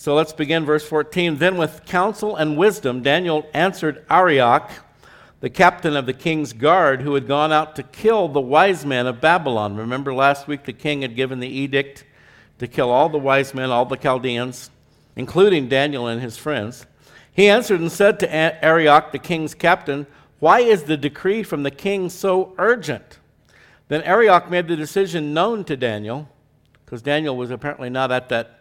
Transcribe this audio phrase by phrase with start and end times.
[0.00, 1.36] So let's begin verse 14.
[1.36, 4.70] Then, with counsel and wisdom, Daniel answered Arioch,
[5.40, 9.06] the captain of the king's guard, who had gone out to kill the wise men
[9.06, 9.76] of Babylon.
[9.76, 12.06] Remember last week the king had given the edict
[12.60, 14.70] to kill all the wise men, all the Chaldeans,
[15.16, 16.86] including Daniel and his friends.
[17.30, 20.06] He answered and said to Arioch, the king's captain,
[20.38, 23.18] Why is the decree from the king so urgent?
[23.88, 26.26] Then Arioch made the decision known to Daniel,
[26.86, 28.59] because Daniel was apparently not at that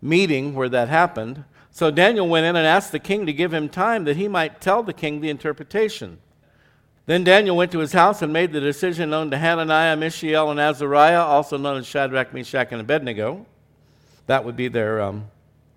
[0.00, 1.44] meeting where that happened.
[1.70, 4.60] So Daniel went in and asked the king to give him time that he might
[4.60, 6.18] tell the king the interpretation.
[7.06, 10.58] Then Daniel went to his house and made the decision known to Hananiah, Mishael, and
[10.58, 13.46] Azariah, also known as Shadrach, Meshach, and Abednego.
[14.26, 15.26] That would be their um,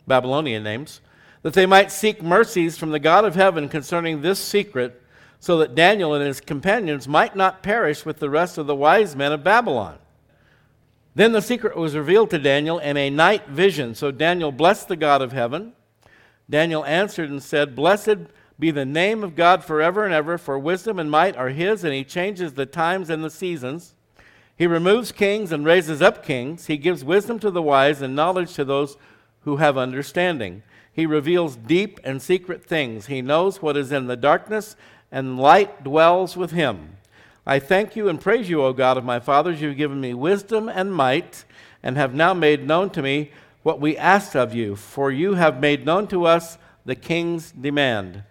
[0.08, 1.02] Babylonian names.
[1.44, 5.02] That they might seek mercies from the God of heaven concerning this secret,
[5.40, 9.16] so that Daniel and his companions might not perish with the rest of the wise
[9.16, 10.00] men of Babylon.
[11.20, 13.94] Then the secret was revealed to Daniel in a night vision.
[13.94, 15.73] So Daniel blessed the God of heaven.
[16.50, 20.97] Daniel answered and said, Blessed be the name of God forever and ever, for wisdom
[20.97, 23.95] and might are his, and he changes the times and the seasons.
[24.56, 26.67] He removes kings and raises up kings.
[26.67, 28.95] He gives wisdom to the wise and knowledge to those
[29.42, 30.64] who have understanding.
[30.90, 33.08] He reveals deep and secret things.
[33.08, 34.78] He knows what is in the darkness,
[35.12, 36.95] and light dwells with him.
[37.50, 39.59] I thank you and praise you, O God of my fathers.
[39.59, 41.45] You've given me wisdom and might,
[41.81, 43.31] and have now made known to me
[43.64, 48.23] what we asked of you, for you have made known to us the king's demand.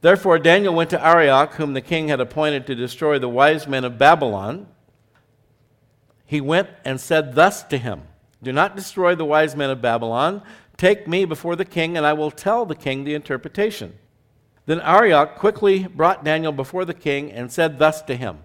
[0.00, 3.82] Therefore, Daniel went to Arioch, whom the king had appointed to destroy the wise men
[3.82, 4.68] of Babylon.
[6.24, 8.02] He went and said thus to him
[8.40, 10.40] Do not destroy the wise men of Babylon.
[10.76, 13.98] Take me before the king, and I will tell the king the interpretation.
[14.66, 18.38] Then Arioch quickly brought Daniel before the king and said thus to him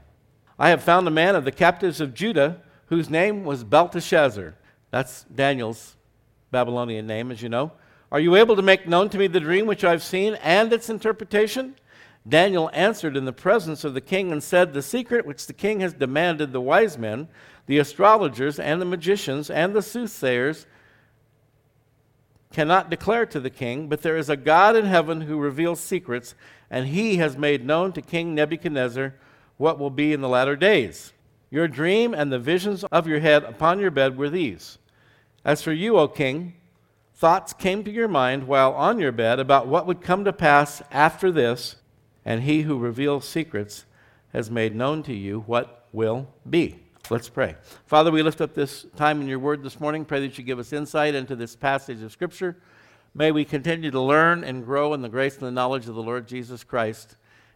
[0.57, 4.55] I have found a man of the captives of Judah whose name was Belteshazzar.
[4.91, 5.95] That's Daniel's
[6.51, 7.71] Babylonian name, as you know.
[8.11, 10.89] Are you able to make known to me the dream which I've seen and its
[10.89, 11.75] interpretation?
[12.27, 15.79] Daniel answered in the presence of the king and said, The secret which the king
[15.79, 17.27] has demanded the wise men,
[17.67, 20.65] the astrologers, and the magicians, and the soothsayers
[22.51, 26.33] cannot declare to the king, but there is a God in heaven who reveals secrets,
[26.69, 29.13] and he has made known to King Nebuchadnezzar
[29.57, 31.13] what will be in the latter days.
[31.51, 34.79] Your dream and the visions of your head upon your bed were these.
[35.45, 36.55] As for you, O king,
[37.13, 40.81] thoughts came to your mind while on your bed about what would come to pass
[40.91, 41.75] after this,
[42.25, 43.85] and he who reveals secrets
[44.33, 46.79] has made known to you what will be.
[47.11, 47.55] Let's pray.
[47.87, 50.05] Father, we lift up this time in your word this morning.
[50.05, 52.55] Pray that you give us insight into this passage of Scripture.
[53.15, 56.03] May we continue to learn and grow in the grace and the knowledge of the
[56.03, 57.15] Lord Jesus Christ,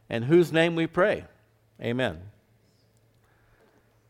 [0.09, 1.25] in whose name we pray.
[1.79, 2.19] Amen.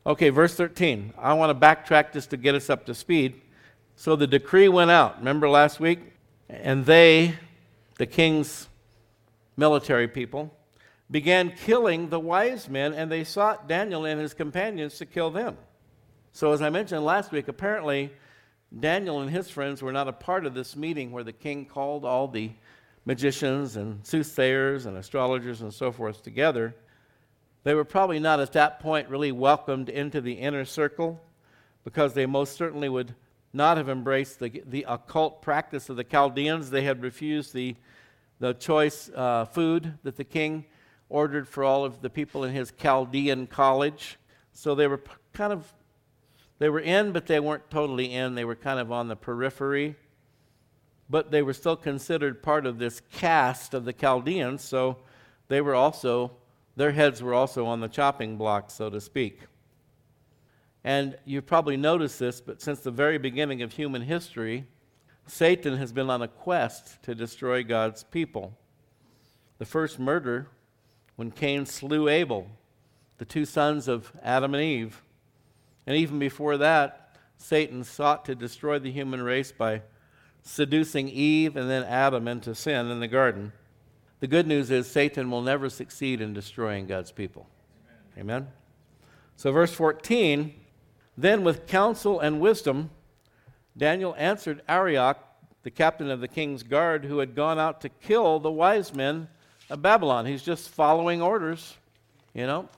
[0.06, 1.14] Okay, verse 13.
[1.18, 3.42] I want to backtrack just to get us up to speed.
[3.98, 6.00] So the decree went out, remember last week?
[6.48, 7.36] And they,
[7.98, 8.70] the king's
[9.58, 10.56] military people,
[11.14, 15.56] began killing the wise men, and they sought Daniel and his companions to kill them.
[16.32, 18.12] So, as I mentioned last week, apparently
[18.78, 22.04] Daniel and his friends were not a part of this meeting where the king called
[22.04, 22.50] all the
[23.06, 26.74] magicians and soothsayers and astrologers and so forth together.
[27.64, 31.22] They were probably not at that point really welcomed into the inner circle
[31.84, 33.14] because they most certainly would
[33.54, 36.72] not have embraced the, the occult practice of the Chaldeans.
[36.72, 37.76] They had refused the,
[38.40, 40.66] the choice uh, food that the king
[41.14, 44.18] ordered for all of the people in his Chaldean college.
[44.52, 45.02] So they were
[45.32, 45.72] kind of,
[46.58, 48.34] they were in, but they weren't totally in.
[48.34, 49.96] They were kind of on the periphery.
[51.10, 54.98] But they were still considered part of this caste of the Chaldeans, so
[55.48, 56.32] they were also,
[56.76, 59.42] their heads were also on the chopping block, so to speak.
[60.84, 64.66] And you've probably noticed this, but since the very beginning of human history,
[65.28, 68.58] Satan has been on a quest to destroy God's people.
[69.60, 70.48] The first murder,
[71.16, 72.48] when Cain slew Abel,
[73.18, 75.02] the two sons of Adam and Eve.
[75.86, 79.82] And even before that, Satan sought to destroy the human race by
[80.42, 83.54] seducing Eve and then Adam into sin in the garden.
[84.20, 87.48] The good news is Satan will never succeed in destroying God's people.
[88.18, 88.36] Amen.
[88.36, 88.48] Amen?
[89.36, 90.54] So, verse 14
[91.18, 92.90] then, with counsel and wisdom,
[93.78, 95.18] Daniel answered Arioch,
[95.62, 99.28] the captain of the king's guard, who had gone out to kill the wise men
[99.74, 100.28] of Babylon.
[100.28, 101.76] He's just following orders,
[102.36, 102.70] you know.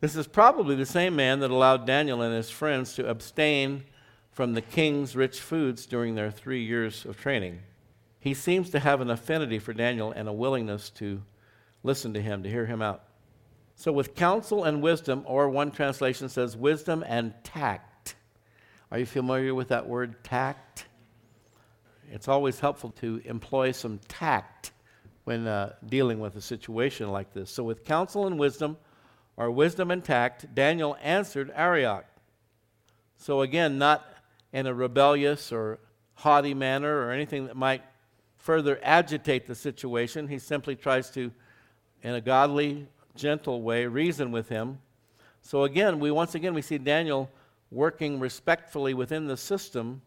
[0.00, 3.82] This is probably the same man that allowed Daniel and his friends to abstain
[4.30, 7.58] from the king's rich foods during their three years of training.
[8.20, 11.20] He seems to have an affinity for Daniel and a willingness to
[11.82, 13.02] listen to him, to hear him out.
[13.74, 18.14] So, with counsel and wisdom, or one translation says wisdom and tact,
[18.92, 20.84] Are you familiar with that word tact?
[22.10, 24.72] It's always helpful to employ some tact
[25.24, 27.50] when uh, dealing with a situation like this.
[27.50, 28.78] So, with counsel and wisdom,
[29.36, 32.06] or wisdom and tact, Daniel answered Arioch.
[33.18, 34.04] So, again, not
[34.52, 35.78] in a rebellious or
[36.14, 37.82] haughty manner or anything that might
[38.36, 40.26] further agitate the situation.
[40.26, 41.30] He simply tries to,
[42.02, 44.78] in a godly, gentle way, reason with him.
[45.42, 47.30] So, again, we once again we see Daniel
[47.70, 50.02] working respectfully within the system.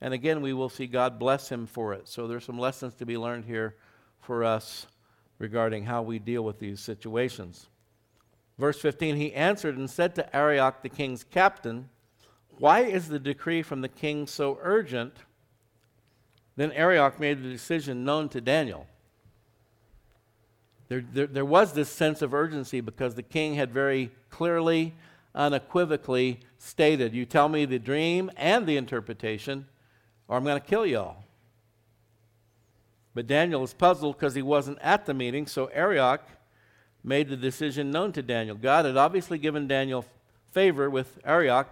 [0.00, 2.08] And again, we will see God bless him for it.
[2.08, 3.76] So there's some lessons to be learned here
[4.20, 4.86] for us
[5.38, 7.68] regarding how we deal with these situations.
[8.58, 11.88] Verse 15 He answered and said to Arioch, the king's captain,
[12.58, 15.14] Why is the decree from the king so urgent?
[16.56, 18.86] Then Arioch made the decision known to Daniel.
[20.88, 24.94] There, there, there was this sense of urgency because the king had very clearly
[25.34, 29.66] unequivocally stated, You tell me the dream and the interpretation,
[30.30, 31.24] or I'm going to kill you all.
[33.14, 36.22] But Daniel is puzzled because he wasn't at the meeting, so Arioch
[37.02, 38.54] made the decision known to Daniel.
[38.54, 40.04] God had obviously given Daniel
[40.52, 41.66] favor with Arioch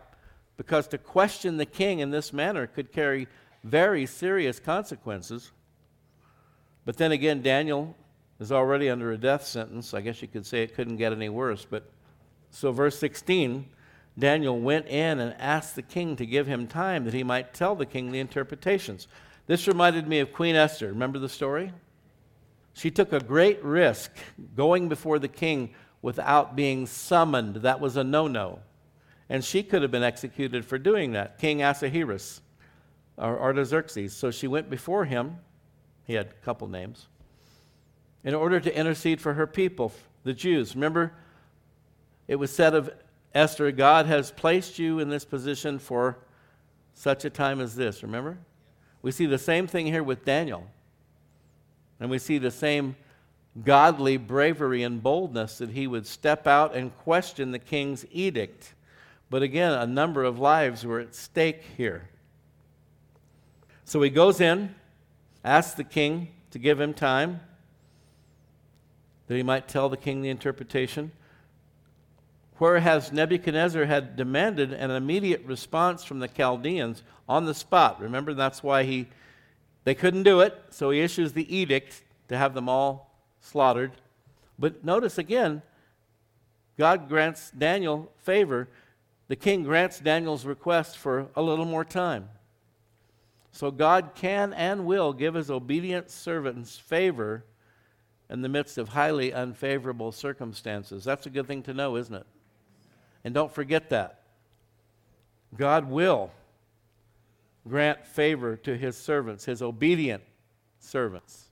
[0.57, 3.29] because to question the king in this manner could carry
[3.63, 5.53] very serious consequences.
[6.85, 7.95] But then again, Daniel
[8.41, 9.95] is already under a death sentence.
[9.95, 11.89] I guess you could say it couldn't get any worse, but
[12.51, 13.67] so, verse 16
[14.19, 17.77] Daniel went in and asked the king to give him time that he might tell
[17.77, 19.07] the king the interpretations.
[19.47, 20.89] This reminded me of Queen Esther.
[20.89, 21.73] Remember the story?
[22.75, 24.11] She took a great risk
[24.57, 25.71] going before the king
[26.03, 27.57] without being summoned.
[27.57, 28.61] That was a no no.
[29.29, 32.41] And she could have been executed for doing that, King Ahasuerus
[33.17, 34.15] or Artaxerxes.
[34.15, 35.39] So she went before him.
[36.05, 37.09] He had a couple names.
[38.25, 39.93] In order to intercede for her people,
[40.25, 40.75] the Jews.
[40.75, 41.13] Remember,
[42.27, 42.91] it was said of
[43.35, 46.19] Esther, God has placed you in this position for
[46.95, 48.03] such a time as this.
[48.03, 48.39] Remember?
[49.03, 50.67] We see the same thing here with Daniel.
[52.01, 52.97] And we see the same
[53.65, 58.75] godly bravery and boldness that he would step out and question the king's edict.
[59.31, 62.09] But again, a number of lives were at stake here.
[63.85, 64.75] So he goes in,
[65.45, 67.41] asks the king to give him time
[69.27, 71.13] that he might tell the king the interpretation.
[72.59, 78.01] Whereas Nebuchadnezzar had demanded an immediate response from the Chaldeans on the spot.
[78.01, 79.07] Remember, that's why he,
[79.85, 83.93] they couldn't do it, so he issues the edict to have them all slaughtered.
[84.59, 85.63] But notice again,
[86.77, 88.69] God grants Daniel favor.
[89.29, 92.29] The king grants Daniel's request for a little more time.
[93.53, 97.45] So God can and will give his obedient servants favor
[98.29, 101.05] in the midst of highly unfavorable circumstances.
[101.05, 102.27] That's a good thing to know, isn't it?
[103.25, 104.23] And don't forget that.
[105.57, 106.31] God will
[107.69, 110.23] grant favor to his servants, his obedient
[110.79, 111.49] servants,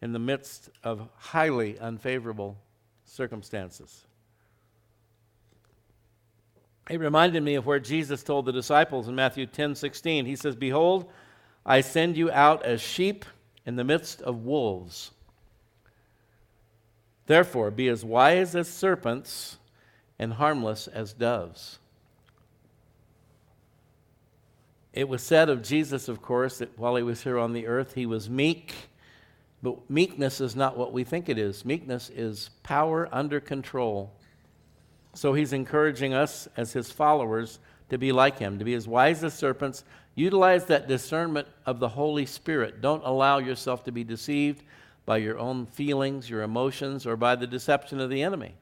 [0.00, 2.56] in the midst of highly unfavorable
[3.04, 4.04] circumstances.
[6.88, 10.24] It reminded me of where Jesus told the disciples in Matthew 10 16.
[10.24, 11.10] He says, Behold,
[11.66, 13.24] I send you out as sheep
[13.66, 15.10] in the midst of wolves.
[17.26, 19.58] Therefore, be as wise as serpents
[20.18, 21.78] and harmless as doves.
[24.92, 27.94] It was said of Jesus, of course, that while he was here on the earth,
[27.94, 28.74] he was meek.
[29.62, 31.64] But meekness is not what we think it is.
[31.64, 34.12] Meekness is power under control.
[35.14, 37.58] So he's encouraging us as his followers
[37.90, 39.84] to be like him, to be as wise as serpents.
[40.14, 42.80] Utilize that discernment of the Holy Spirit.
[42.80, 44.62] Don't allow yourself to be deceived
[45.06, 48.54] by your own feelings, your emotions, or by the deception of the enemy.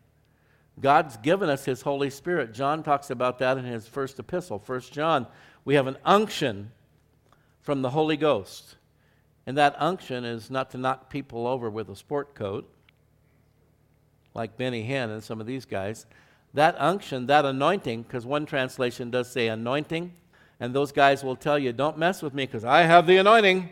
[0.80, 2.52] God's given us His Holy Spirit.
[2.52, 5.26] John talks about that in his first epistle, First John.
[5.64, 6.70] We have an unction
[7.60, 8.76] from the Holy Ghost.
[9.46, 12.68] And that unction is not to knock people over with a sport coat,
[14.34, 16.06] like Benny Hinn and some of these guys.
[16.52, 20.12] That unction, that anointing, because one translation does say anointing,
[20.58, 23.70] and those guys will tell you, don't mess with me because I have the anointing.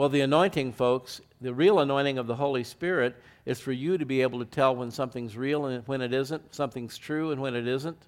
[0.00, 3.14] Well, the anointing, folks, the real anointing of the Holy Spirit
[3.44, 6.54] is for you to be able to tell when something's real and when it isn't,
[6.54, 7.98] something's true and when it isn't,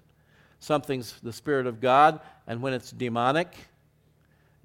[0.59, 3.55] something's the Spirit of God and when it's demonic.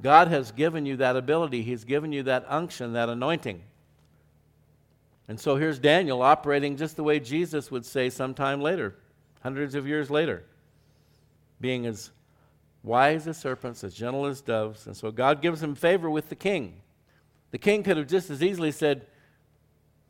[0.01, 3.61] God has given you that ability, He's given you that unction, that anointing.
[5.29, 8.95] And so here's Daniel operating just the way Jesus would say sometime later,
[9.43, 10.45] hundreds of years later,
[11.61, 12.11] being as
[12.83, 14.87] wise as serpents, as gentle as doves.
[14.87, 16.81] And so God gives him favor with the king.
[17.51, 19.07] The king could have just as easily said,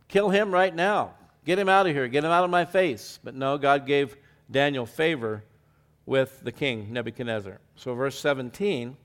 [0.09, 1.12] Kill him right now.
[1.45, 2.09] Get him out of here.
[2.09, 3.18] Get him out of my face.
[3.23, 4.16] But no, God gave
[4.50, 5.45] Daniel favor
[6.07, 7.61] with the king, Nebuchadnezzar.
[7.76, 8.97] So, verse 17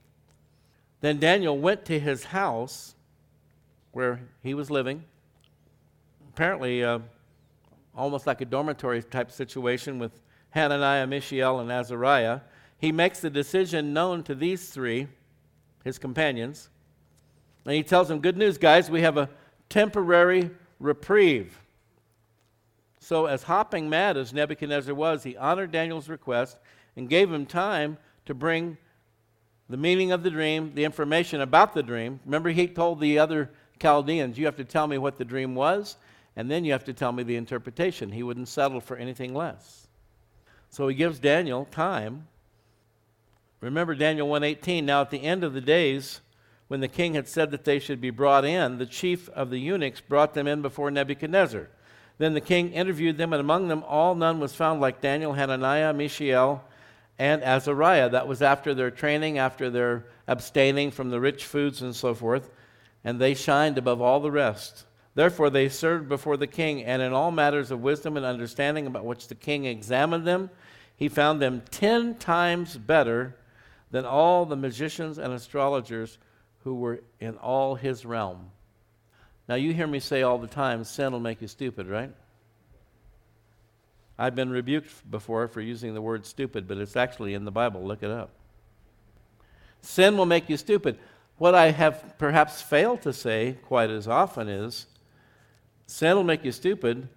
[1.00, 2.94] Then Daniel went to his house
[3.92, 5.04] where he was living.
[6.30, 7.00] Apparently, uh,
[7.94, 12.40] almost like a dormitory type situation with Hananiah, Mishael, and Azariah.
[12.78, 15.08] He makes the decision known to these three,
[15.84, 16.70] his companions.
[17.64, 19.30] And he tells them, Good news, guys, we have a
[19.68, 21.58] temporary reprieve.
[23.00, 26.58] So, as hopping mad as Nebuchadnezzar was, he honored Daniel's request
[26.96, 28.78] and gave him time to bring
[29.68, 32.20] the meaning of the dream, the information about the dream.
[32.24, 35.96] Remember, he told the other Chaldeans, You have to tell me what the dream was,
[36.36, 38.10] and then you have to tell me the interpretation.
[38.12, 39.88] He wouldn't settle for anything less.
[40.70, 42.26] So he gives Daniel time.
[43.60, 46.20] Remember Daniel 1:18, now at the end of the days
[46.74, 49.60] when the king had said that they should be brought in, the chief of the
[49.60, 51.68] eunuchs brought them in before Nebuchadnezzar.
[52.18, 55.92] Then the king interviewed them, and among them all none was found like Daniel, Hananiah,
[55.92, 56.64] Mishael,
[57.16, 58.08] and Azariah.
[58.08, 62.50] That was after their training, after their abstaining from the rich foods and so forth,
[63.04, 64.84] and they shined above all the rest.
[65.14, 69.04] Therefore they served before the king, and in all matters of wisdom and understanding about
[69.04, 70.50] which the king examined them,
[70.96, 73.36] he found them ten times better
[73.92, 76.18] than all the magicians and astrologers
[76.64, 78.50] who were in all his realm.
[79.48, 82.10] Now, you hear me say all the time, sin will make you stupid, right?
[84.18, 87.84] I've been rebuked before for using the word stupid, but it's actually in the Bible.
[87.84, 88.30] Look it up.
[89.82, 90.98] Sin will make you stupid.
[91.36, 94.86] What I have perhaps failed to say quite as often is
[95.86, 97.08] sin will make you stupid,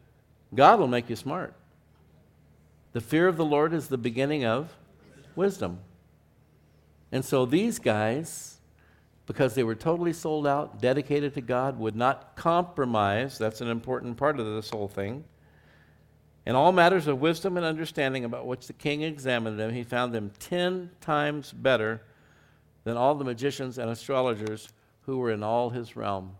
[0.53, 1.53] God will make you smart.
[2.93, 4.75] The fear of the Lord is the beginning of
[5.35, 5.79] wisdom.
[7.11, 8.56] And so these guys,
[9.27, 13.37] because they were totally sold out, dedicated to God, would not compromise.
[13.37, 15.25] That's an important part of this whole thing.
[16.45, 20.13] In all matters of wisdom and understanding about which the king examined them, he found
[20.13, 22.01] them ten times better
[22.85, 24.69] than all the magicians and astrologers
[25.01, 26.37] who were in all his realm.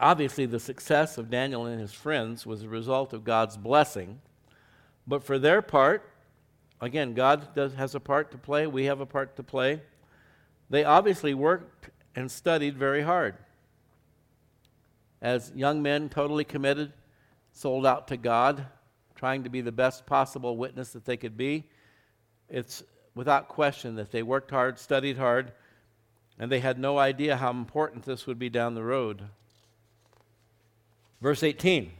[0.00, 4.22] Obviously, the success of Daniel and his friends was a result of God's blessing.
[5.06, 6.11] But for their part,
[6.82, 9.80] again, God does, has a part to play, we have a part to play.
[10.68, 13.36] They obviously worked and studied very hard.
[15.22, 16.92] As young men, totally committed,
[17.52, 18.66] sold out to God,
[19.14, 21.64] trying to be the best possible witness that they could be,
[22.48, 22.82] it's
[23.14, 25.52] without question that they worked hard, studied hard,
[26.38, 29.22] and they had no idea how important this would be down the road.
[31.20, 31.92] Verse 18.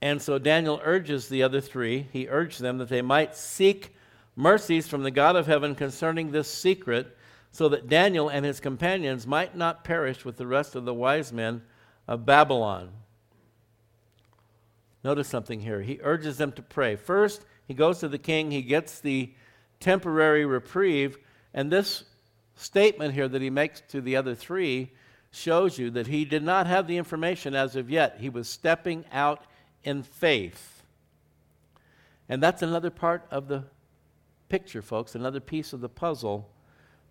[0.00, 3.95] And so Daniel urges the other three, he urged them that they might seek
[4.36, 7.16] mercies from the God of heaven concerning this secret,
[7.50, 11.32] so that Daniel and his companions might not perish with the rest of the wise
[11.32, 11.62] men
[12.06, 12.90] of Babylon.
[15.02, 15.80] Notice something here.
[15.80, 16.96] He urges them to pray.
[16.96, 19.32] First, he goes to the king, he gets the
[19.80, 21.16] temporary reprieve,
[21.54, 22.04] and this
[22.56, 24.92] statement here that he makes to the other three
[25.30, 28.16] shows you that he did not have the information as of yet.
[28.18, 29.44] He was stepping out
[29.84, 30.82] in faith.
[32.28, 33.64] And that's another part of the
[34.48, 36.48] picture, folks, another piece of the puzzle.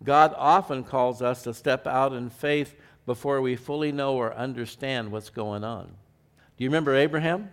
[0.04, 2.74] God often calls us to step out in faith
[3.06, 5.86] before we fully know or understand what's going on.
[5.86, 7.52] Do you remember Abraham?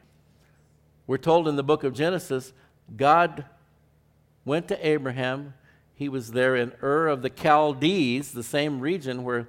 [1.07, 2.53] We're told in the book of Genesis,
[2.95, 3.45] God
[4.45, 5.53] went to Abraham.
[5.93, 9.47] He was there in Ur of the Chaldees, the same region where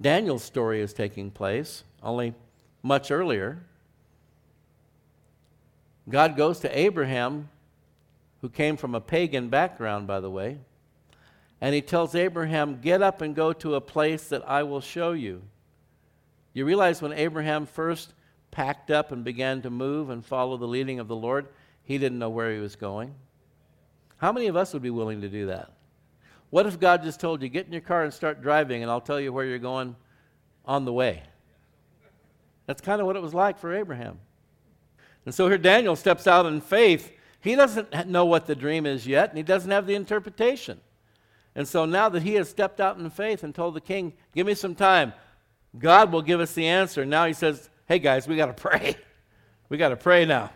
[0.00, 2.34] Daniel's story is taking place, only
[2.82, 3.62] much earlier.
[6.08, 7.48] God goes to Abraham,
[8.40, 10.58] who came from a pagan background, by the way,
[11.60, 15.12] and he tells Abraham, Get up and go to a place that I will show
[15.12, 15.42] you.
[16.52, 18.14] You realize when Abraham first
[18.50, 21.48] packed up and began to move and follow the leading of the Lord,
[21.82, 23.14] he didn't know where he was going.
[24.16, 25.72] How many of us would be willing to do that?
[26.50, 29.00] What if God just told you, get in your car and start driving, and I'll
[29.00, 29.94] tell you where you're going
[30.64, 31.22] on the way?
[32.66, 34.18] That's kind of what it was like for Abraham.
[35.24, 37.12] And so here Daniel steps out in faith.
[37.40, 40.80] He doesn't know what the dream is yet, and he doesn't have the interpretation.
[41.54, 44.46] And so now that he has stepped out in faith and told the king, Give
[44.46, 45.12] me some time,
[45.78, 47.04] God will give us the answer.
[47.04, 48.96] Now he says, hey guys, we got to pray.
[49.68, 50.50] We got to pray now.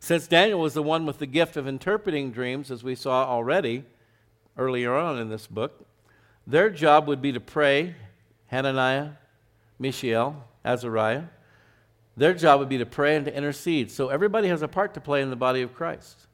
[0.00, 3.84] Since Daniel was the one with the gift of interpreting dreams, as we saw already
[4.56, 5.86] earlier on in this book,
[6.46, 7.94] their job would be to pray,
[8.46, 9.10] Hananiah,
[9.78, 11.24] Mishael, Azariah.
[12.18, 13.92] Their job would be to pray and to intercede.
[13.92, 16.26] So everybody has a part to play in the body of Christ.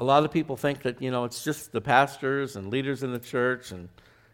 [0.00, 3.12] A lot of people think that, you know, it's just the pastors and leaders in
[3.12, 3.88] the church and,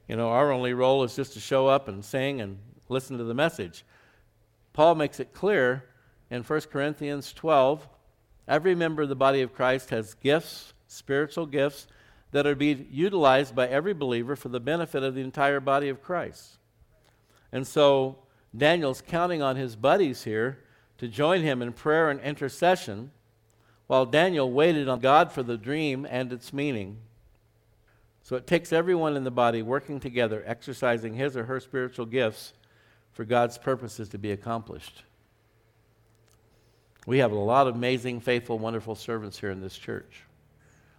[0.09, 3.25] you know, our only role is just to show up and sing and listen to
[3.25, 3.85] the message.
[4.73, 5.85] Paul makes it clear
[6.31, 7.89] in 1 Corinthians 12
[8.51, 11.87] Every member of the body of Christ has gifts, spiritual gifts,
[12.33, 16.03] that are being utilized by every believer for the benefit of the entire body of
[16.03, 16.59] Christ.
[17.53, 18.19] And so
[18.57, 20.59] Daniel's counting on his buddies here
[20.99, 23.11] to join him in prayer and intercession
[23.87, 26.99] while Daniel waited on God for the dream and its meaning.
[28.23, 32.53] So it takes everyone in the body working together, exercising his or her spiritual gifts
[33.13, 35.03] for God's purposes to be accomplished.
[37.07, 40.23] We have a lot of amazing, faithful, wonderful servants here in this church.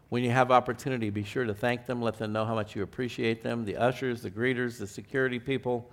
[0.10, 2.84] When you have opportunity, be sure to thank them, let them know how much you
[2.84, 5.90] appreciate them the ushers, the greeters, the security people,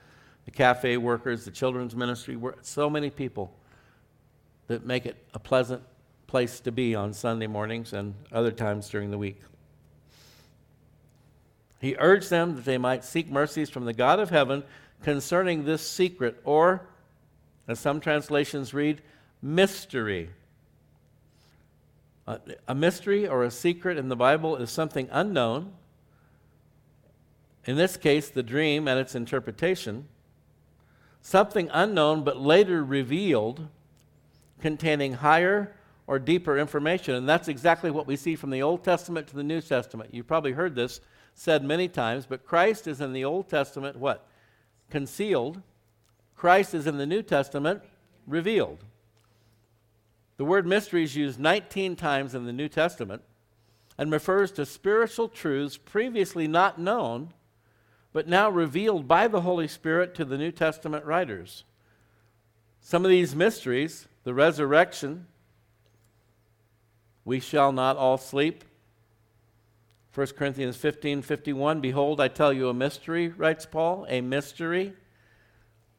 [0.48, 3.52] the cafe workers, the children's ministry, so many people
[4.66, 5.82] that make it a pleasant
[6.26, 9.42] place to be on Sunday mornings and other times during the week.
[11.82, 14.64] He urged them that they might seek mercies from the God of heaven
[15.02, 16.88] concerning this secret, or,
[17.68, 19.02] as some translations read,
[19.42, 20.30] mystery
[22.66, 25.72] a mystery or a secret in the Bible is something unknown.
[27.66, 30.08] In this case, the dream and its interpretation.
[31.20, 33.68] Something unknown but later revealed,
[34.60, 35.74] containing higher
[36.06, 37.14] or deeper information.
[37.14, 40.10] And that's exactly what we see from the Old Testament to the New Testament.
[40.12, 41.00] You've probably heard this
[41.34, 44.26] said many times, but Christ is in the Old Testament what?
[44.90, 45.62] Concealed.
[46.34, 47.82] Christ is in the New Testament
[48.26, 48.84] revealed.
[50.38, 53.22] The word mystery is used 19 times in the New Testament
[53.98, 57.34] and refers to spiritual truths previously not known,
[58.18, 61.62] but now revealed by the Holy Spirit to the New Testament writers.
[62.80, 65.28] Some of these mysteries, the resurrection,
[67.24, 68.64] we shall not all sleep.
[70.12, 74.94] 1 Corinthians 15 51, behold, I tell you a mystery, writes Paul, a mystery.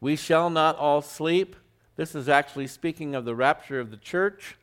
[0.02, 1.56] We shall not all sleep
[1.96, 4.58] this is actually speaking of the rapture of the church.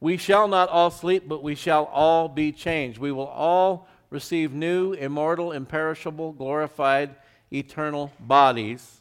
[0.00, 2.98] We shall not all sleep, but we shall all be changed.
[2.98, 7.14] We will all receive new, immortal, imperishable, glorified,
[7.52, 9.00] eternal bodies.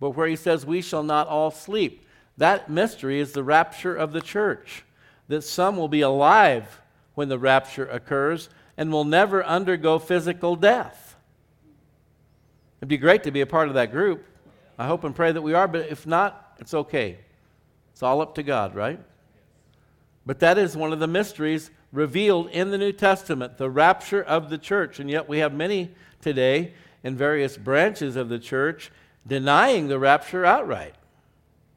[0.00, 4.12] But where he says we shall not all sleep, that mystery is the rapture of
[4.12, 4.84] the church.
[5.28, 6.80] That some will be alive
[7.14, 11.16] when the rapture occurs and will never undergo physical death.
[12.78, 14.24] It'd be great to be a part of that group.
[14.78, 17.18] I hope and pray that we are, but if not, it's okay.
[17.92, 19.00] It's all up to God, right?
[20.26, 24.50] But that is one of the mysteries revealed in the New Testament, the rapture of
[24.50, 25.00] the church.
[25.00, 26.72] And yet we have many today
[27.02, 28.90] in various branches of the church
[29.26, 30.94] denying the rapture outright.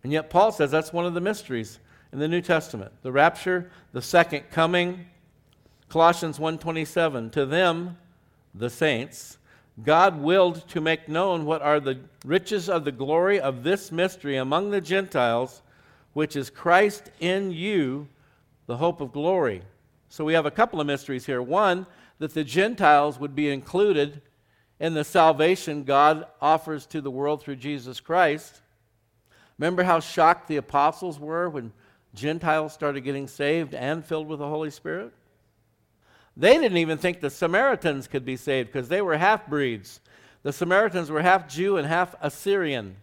[0.03, 1.79] And yet Paul says that's one of the mysteries
[2.11, 2.91] in the New Testament.
[3.01, 5.07] The rapture, the second coming.
[5.89, 7.97] Colossians 1:27 to them
[8.53, 9.39] the saints
[9.83, 14.35] God willed to make known what are the riches of the glory of this mystery
[14.35, 15.61] among the Gentiles,
[16.13, 18.07] which is Christ in you,
[18.65, 19.61] the hope of glory.
[20.09, 21.41] So we have a couple of mysteries here.
[21.41, 21.85] One,
[22.17, 24.21] that the Gentiles would be included
[24.79, 28.61] in the salvation God offers to the world through Jesus Christ.
[29.57, 31.73] Remember how shocked the apostles were when
[32.13, 35.13] Gentiles started getting saved and filled with the Holy Spirit?
[36.35, 39.99] They didn't even think the Samaritans could be saved because they were half breeds.
[40.43, 42.95] The Samaritans were half Jew and half Assyrian.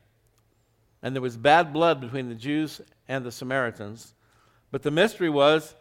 [1.02, 4.14] And there was bad blood between the Jews and the Samaritans.
[4.70, 5.74] But the mystery was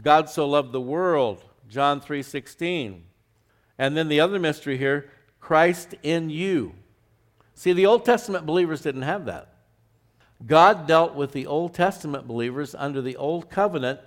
[0.00, 3.04] God so loved the world, John 3:16.
[3.78, 6.74] And then the other mystery here, Christ in you.
[7.54, 9.48] See, the Old Testament believers didn't have that.
[10.46, 14.00] God dealt with the Old Testament believers under the Old Covenant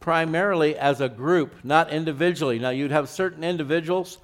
[0.00, 2.58] primarily as a group, not individually.
[2.58, 4.18] Now, you'd have certain individuals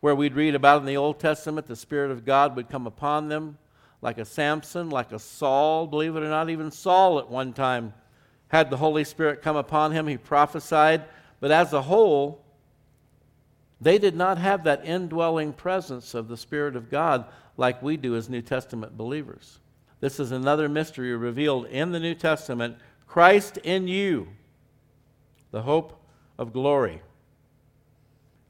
[0.00, 3.28] where we'd read about in the Old Testament, the Spirit of God would come upon
[3.28, 3.56] them,
[4.02, 5.86] like a Samson, like a Saul.
[5.86, 7.94] Believe it or not, even Saul at one time
[8.52, 10.06] had the Holy Spirit come upon him.
[10.06, 11.04] He prophesied.
[11.40, 12.44] But as a whole,
[13.80, 17.24] they did not have that indwelling presence of the Spirit of God
[17.56, 19.58] like we do as New Testament believers.
[20.00, 24.28] This is another mystery revealed in the New Testament Christ in you
[25.50, 26.02] the hope
[26.38, 27.02] of glory.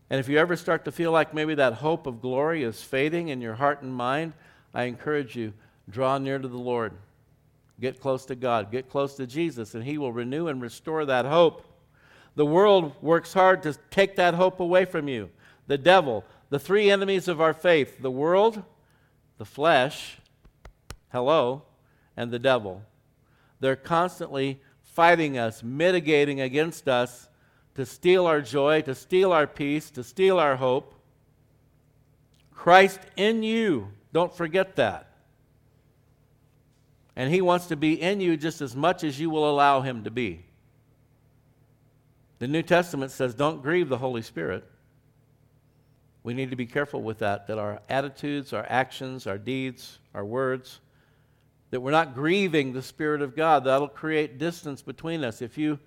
[0.08, 3.28] And if you ever start to feel like maybe that hope of glory is fading
[3.28, 4.34] in your heart and mind,
[4.74, 5.52] I encourage you,
[5.88, 6.92] draw near to the Lord.
[7.82, 8.70] Get close to God.
[8.70, 11.64] Get close to Jesus, and He will renew and restore that hope.
[12.36, 15.30] The world works hard to take that hope away from you.
[15.66, 18.62] The devil, the three enemies of our faith the world,
[19.36, 20.18] the flesh,
[21.10, 21.64] hello,
[22.16, 22.82] and the devil.
[23.58, 27.28] They're constantly fighting us, mitigating against us
[27.74, 30.94] to steal our joy, to steal our peace, to steal our hope.
[32.54, 35.11] Christ in you, don't forget that.
[37.14, 40.04] And He wants to be in you just as much as you will allow Him
[40.04, 40.44] to be.
[42.38, 44.64] The New Testament says, don't grieve the Holy Spirit.
[46.24, 50.24] We need to be careful with that, that our attitudes, our actions, our deeds, our
[50.24, 50.80] words,
[51.70, 53.64] that we're not grieving the Spirit of God.
[53.64, 55.42] That'll create distance between us.
[55.42, 55.78] If you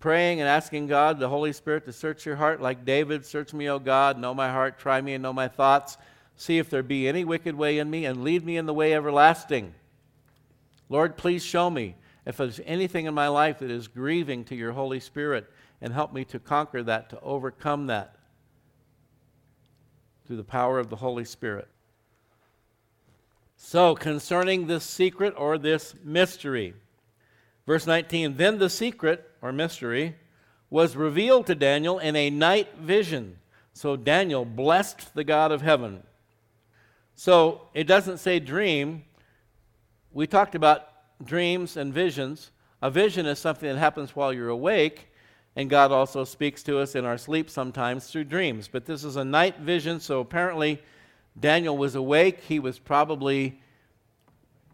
[0.00, 3.68] praying and asking God, the Holy Spirit, to search your heart like David, search me,
[3.68, 5.96] O God, know my heart, try me and know my thoughts,
[6.36, 8.94] see if there be any wicked way in me, and lead me in the way
[8.94, 9.74] everlasting.
[10.88, 14.72] Lord, please show me if there's anything in my life that is grieving to your
[14.72, 18.16] Holy Spirit, and help me to conquer that, to overcome that
[20.26, 21.68] through the power of the Holy Spirit.
[23.56, 26.74] So, concerning this secret or this mystery,
[27.66, 30.16] verse 19, then the secret or mystery
[30.70, 33.38] was revealed to Daniel in a night vision.
[33.72, 36.02] So, Daniel blessed the God of heaven.
[37.14, 39.04] So, it doesn't say dream.
[40.18, 40.88] We talked about
[41.24, 42.50] dreams and visions.
[42.82, 45.12] A vision is something that happens while you're awake,
[45.54, 48.66] and God also speaks to us in our sleep sometimes through dreams.
[48.66, 50.82] But this is a night vision, so apparently
[51.38, 52.40] Daniel was awake.
[52.40, 53.60] He was probably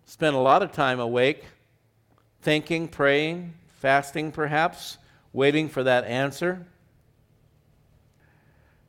[0.06, 1.44] spent a lot of time awake,
[2.40, 4.96] thinking, praying, fasting perhaps,
[5.34, 6.66] waiting for that answer.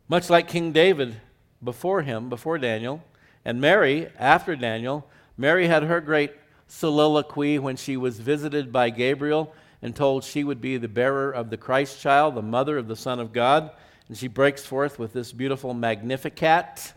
[0.07, 1.17] Much like King David
[1.61, 3.03] before him, before Daniel,
[3.43, 5.05] and Mary after Daniel,
[5.37, 6.31] Mary had her great
[6.67, 11.49] soliloquy when she was visited by Gabriel and told she would be the bearer of
[11.49, 13.71] the Christ child, the mother of the Son of God.
[14.07, 16.93] And she breaks forth with this beautiful Magnificat.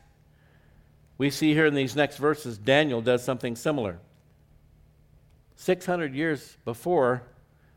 [1.16, 3.98] We see here in these next verses, Daniel does something similar.
[5.56, 7.22] 600 years before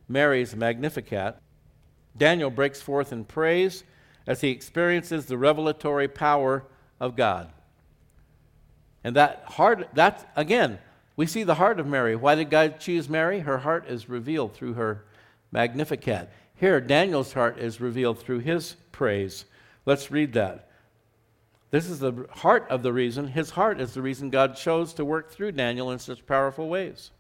[0.08, 1.38] Mary's Magnificat,
[2.16, 3.84] Daniel breaks forth in praise
[4.28, 6.64] as he experiences the revelatory power
[7.00, 7.52] of God.
[9.04, 10.78] And that hard, that's, again,
[11.16, 12.16] we see the heart of Mary.
[12.16, 13.40] Why did God choose Mary?
[13.40, 15.06] Her heart is revealed through her
[15.52, 16.30] Magnificat.
[16.56, 19.46] Here, Daniel's heart is revealed through his praise.
[19.86, 20.70] Let's read that.
[21.72, 23.28] This is the heart of the reason.
[23.28, 27.12] His heart is the reason God chose to work through Daniel in such powerful ways.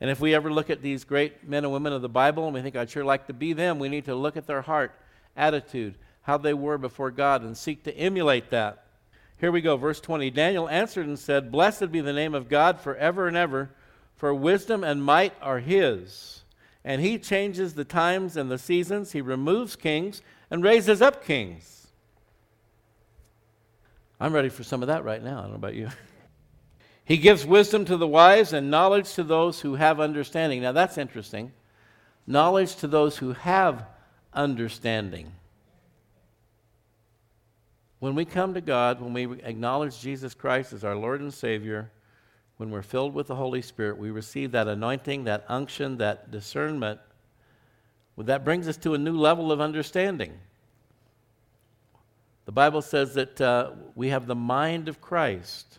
[0.00, 2.54] And if we ever look at these great men and women of the Bible and
[2.54, 4.92] we think, I'd sure like to be them, we need to look at their heart,
[5.36, 8.83] attitude, how they were before God, and seek to emulate that.
[9.44, 10.30] Here we go, verse 20.
[10.30, 13.68] Daniel answered and said, Blessed be the name of God forever and ever,
[14.16, 16.44] for wisdom and might are his.
[16.82, 21.88] And he changes the times and the seasons, he removes kings and raises up kings.
[24.18, 25.40] I'm ready for some of that right now.
[25.40, 25.90] I don't know about you.
[27.04, 30.62] he gives wisdom to the wise and knowledge to those who have understanding.
[30.62, 31.52] Now that's interesting.
[32.26, 33.84] Knowledge to those who have
[34.32, 35.32] understanding.
[38.04, 41.90] When we come to God, when we acknowledge Jesus Christ as our Lord and Savior,
[42.58, 47.00] when we're filled with the Holy Spirit, we receive that anointing, that unction, that discernment.
[48.14, 50.34] Well, that brings us to a new level of understanding.
[52.44, 55.78] The Bible says that uh, we have the mind of Christ.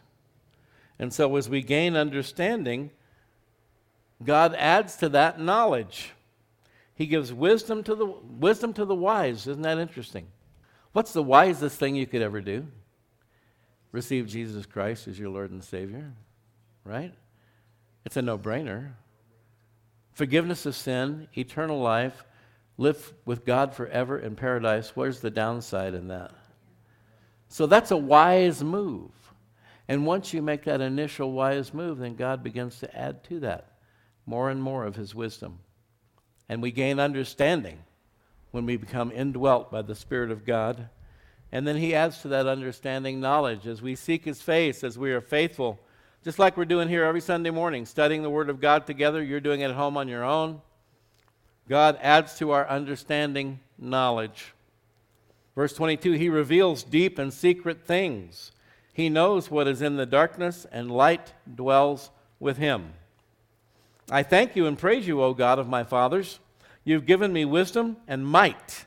[0.98, 2.90] And so as we gain understanding,
[4.24, 6.14] God adds to that knowledge.
[6.96, 9.46] He gives wisdom to the wisdom to the wise.
[9.46, 10.26] Isn't that interesting?
[10.96, 12.68] What's the wisest thing you could ever do?
[13.92, 16.14] Receive Jesus Christ as your Lord and Savior,
[16.86, 17.14] right?
[18.06, 18.94] It's a no brainer.
[20.14, 22.24] Forgiveness of sin, eternal life,
[22.78, 24.96] live with God forever in paradise.
[24.96, 26.32] Where's the downside in that?
[27.50, 29.12] So that's a wise move.
[29.90, 33.68] And once you make that initial wise move, then God begins to add to that
[34.26, 35.60] more and more of His wisdom.
[36.48, 37.80] And we gain understanding
[38.56, 40.88] when we become indwelt by the Spirit of God.
[41.52, 45.12] And then he adds to that understanding knowledge as we seek his face, as we
[45.12, 45.78] are faithful.
[46.24, 49.22] Just like we're doing here every Sunday morning, studying the Word of God together.
[49.22, 50.62] You're doing it at home on your own.
[51.68, 54.54] God adds to our understanding knowledge.
[55.54, 58.54] Verse 22 He reveals deep and secret things.
[58.94, 62.94] He knows what is in the darkness, and light dwells with him.
[64.10, 66.40] I thank you and praise you, O God of my fathers
[66.86, 68.86] You've given me wisdom and might,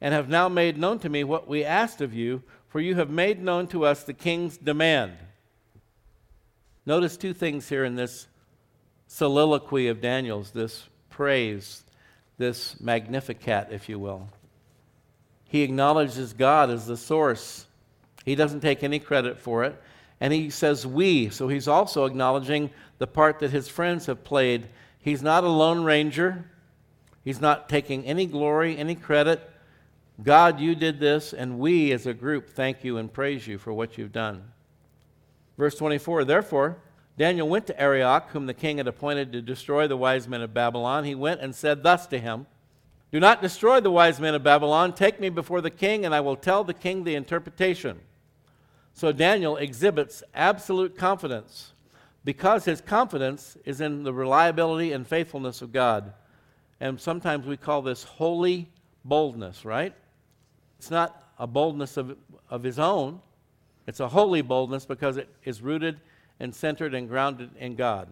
[0.00, 3.08] and have now made known to me what we asked of you, for you have
[3.08, 5.12] made known to us the king's demand.
[6.84, 8.26] Notice two things here in this
[9.06, 11.84] soliloquy of Daniel's, this praise,
[12.38, 14.28] this magnificat, if you will.
[15.44, 17.66] He acknowledges God as the source.
[18.24, 19.80] He doesn't take any credit for it.
[20.20, 24.68] And he says we, so he's also acknowledging the part that his friends have played.
[24.98, 26.44] He's not a lone ranger.
[27.28, 29.50] He's not taking any glory, any credit.
[30.22, 33.70] God, you did this, and we as a group thank you and praise you for
[33.70, 34.44] what you've done.
[35.58, 36.78] Verse 24 Therefore,
[37.18, 40.54] Daniel went to Arioch, whom the king had appointed to destroy the wise men of
[40.54, 41.04] Babylon.
[41.04, 42.46] He went and said thus to him
[43.12, 44.94] Do not destroy the wise men of Babylon.
[44.94, 48.00] Take me before the king, and I will tell the king the interpretation.
[48.94, 51.74] So Daniel exhibits absolute confidence
[52.24, 56.14] because his confidence is in the reliability and faithfulness of God.
[56.80, 58.68] And sometimes we call this holy
[59.04, 59.94] boldness, right?
[60.78, 62.16] It's not a boldness of,
[62.50, 63.20] of his own,
[63.86, 65.98] it's a holy boldness because it is rooted
[66.38, 68.08] and centered and grounded in God.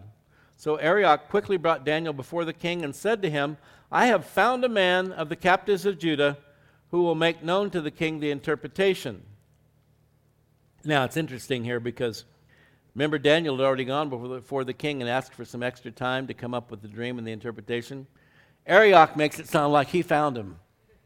[0.57, 3.57] So Arioch quickly brought Daniel before the king and said to him,
[3.91, 6.37] I have found a man of the captives of Judah
[6.89, 9.21] who will make known to the king the interpretation.
[10.83, 12.25] Now, it's interesting here because
[12.95, 15.91] remember, Daniel had already gone before the, before the king and asked for some extra
[15.91, 18.07] time to come up with the dream and the interpretation.
[18.67, 20.59] Arioch makes it sound like he found him.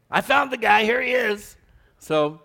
[0.10, 1.56] I found the guy, here he is.
[2.00, 2.42] So,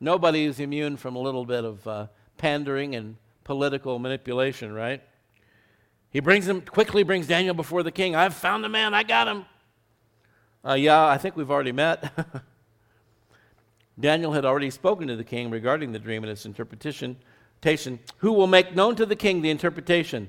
[0.00, 5.00] nobody is immune from a little bit of uh, pandering and political manipulation, right?
[6.10, 8.14] He brings him, quickly brings Daniel before the king.
[8.14, 9.46] I've found the man, I got him.
[10.64, 12.12] Uh, yeah, I think we've already met.
[14.00, 17.16] Daniel had already spoken to the king regarding the dream and its interpretation,
[18.18, 20.28] who will make known to the king the interpretation.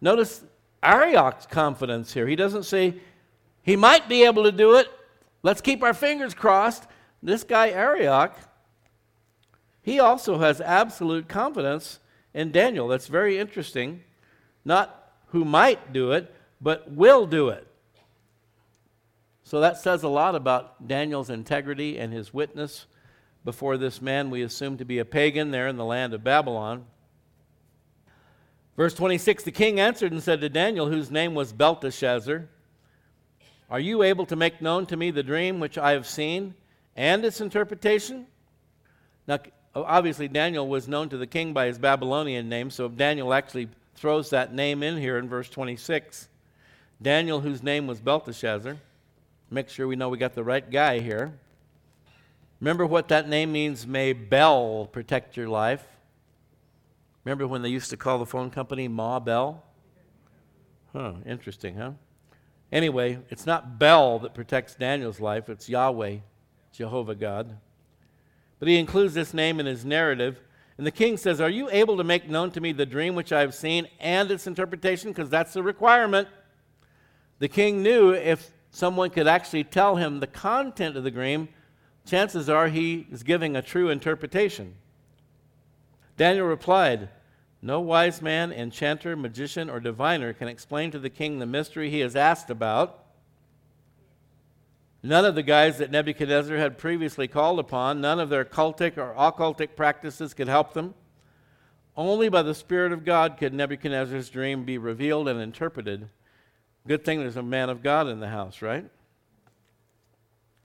[0.00, 0.44] Notice
[0.82, 2.26] Arioch's confidence here.
[2.26, 2.94] He doesn't say
[3.64, 4.88] he might be able to do it.
[5.42, 6.84] Let's keep our fingers crossed.
[7.22, 8.36] This guy, Arioch,
[9.82, 11.98] he also has absolute confidence
[12.32, 12.86] in Daniel.
[12.88, 14.02] That's very interesting.
[14.64, 17.66] Not who might do it, but will do it.
[19.42, 22.86] So that says a lot about Daniel's integrity and his witness
[23.44, 26.86] before this man we assume to be a pagan there in the land of Babylon.
[28.76, 32.48] Verse 26 The king answered and said to Daniel, whose name was Belteshazzar,
[33.70, 36.54] Are you able to make known to me the dream which I have seen
[36.96, 38.26] and its interpretation?
[39.26, 39.38] Now,
[39.74, 44.30] obviously, Daniel was known to the king by his Babylonian name, so Daniel actually throws
[44.30, 46.28] that name in here in verse 26.
[47.00, 48.76] Daniel, whose name was Belteshazzar.
[49.50, 51.32] Make sure we know we got the right guy here.
[52.60, 53.86] Remember what that name means?
[53.86, 55.84] May Bel protect your life.
[57.24, 59.62] Remember when they used to call the phone company Ma Bell?
[60.92, 61.92] Huh, interesting, huh?
[62.74, 66.16] Anyway, it's not Bel that protects Daniel's life, it's Yahweh,
[66.72, 67.56] Jehovah God.
[68.58, 70.40] But he includes this name in his narrative.
[70.76, 73.32] And the king says, Are you able to make known to me the dream which
[73.32, 75.12] I have seen and its interpretation?
[75.12, 76.26] Because that's the requirement.
[77.38, 81.50] The king knew if someone could actually tell him the content of the dream,
[82.04, 84.74] chances are he is giving a true interpretation.
[86.16, 87.08] Daniel replied,
[87.64, 92.00] No wise man, enchanter, magician, or diviner can explain to the king the mystery he
[92.00, 93.06] has asked about.
[95.02, 99.14] None of the guys that Nebuchadnezzar had previously called upon, none of their cultic or
[99.14, 100.92] occultic practices could help them.
[101.96, 106.10] Only by the Spirit of God could Nebuchadnezzar's dream be revealed and interpreted.
[106.86, 108.84] Good thing there's a man of God in the house, right?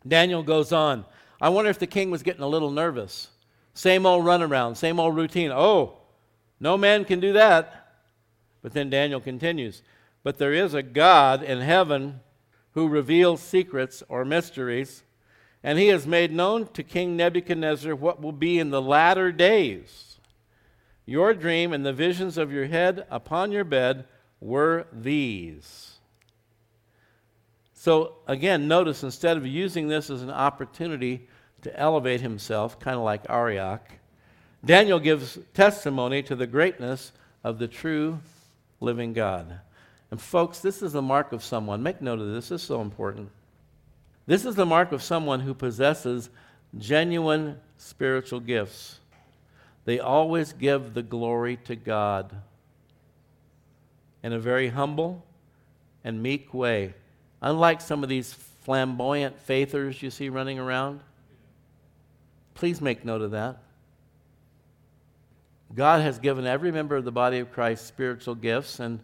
[0.05, 1.05] Daniel goes on.
[1.39, 3.29] I wonder if the king was getting a little nervous.
[3.73, 5.51] Same old runaround, same old routine.
[5.53, 5.98] Oh,
[6.59, 7.87] no man can do that.
[8.61, 9.81] But then Daniel continues.
[10.23, 12.19] But there is a God in heaven
[12.71, 15.03] who reveals secrets or mysteries,
[15.63, 20.19] and he has made known to King Nebuchadnezzar what will be in the latter days.
[21.05, 24.05] Your dream and the visions of your head upon your bed
[24.39, 25.97] were these.
[27.73, 31.27] So, again, notice instead of using this as an opportunity
[31.61, 33.81] to elevate himself, kind of like Arioch,
[34.63, 37.11] Daniel gives testimony to the greatness
[37.43, 38.19] of the true
[38.79, 39.59] living God.
[40.11, 41.83] And, folks, this is the mark of someone.
[41.83, 43.29] Make note of this, this is so important.
[44.25, 46.29] This is the mark of someone who possesses
[46.77, 48.99] genuine spiritual gifts.
[49.85, 52.35] They always give the glory to God
[54.21, 55.25] in a very humble
[56.03, 56.93] and meek way.
[57.41, 60.99] Unlike some of these flamboyant faithers you see running around,
[62.53, 63.57] please make note of that.
[65.73, 68.99] God has given every member of the body of Christ spiritual gifts, and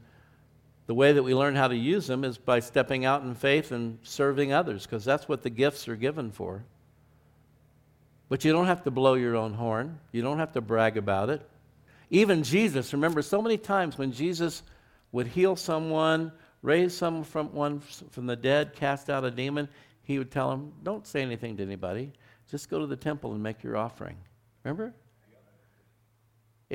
[0.87, 3.71] the way that we learn how to use them is by stepping out in faith
[3.71, 6.63] and serving others, because that's what the gifts are given for.
[8.29, 11.29] But you don't have to blow your own horn, you don't have to brag about
[11.29, 11.47] it.
[12.09, 14.63] Even Jesus, remember, so many times when Jesus
[15.11, 16.31] would heal someone
[16.65, 19.69] raise someone from, one from the dead, cast out a demon,
[20.03, 22.11] he would tell them, Don't say anything to anybody.
[22.49, 24.17] Just go to the temple and make your offering.
[24.63, 24.93] Remember?